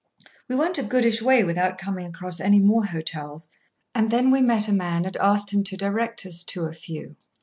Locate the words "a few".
6.65-7.17